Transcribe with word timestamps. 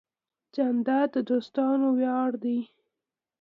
جانداد 0.55 1.07
د 1.15 1.17
دوستانو 1.29 1.87
ویاړ 1.97 2.31
دی. 2.43 2.59